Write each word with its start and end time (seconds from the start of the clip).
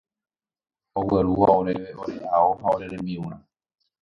oguerúva 0.99 1.47
oréve 1.59 1.89
ore 2.01 2.17
ao 2.35 2.49
ha 2.61 2.67
ore 2.75 2.85
rembi'urã 2.93 3.37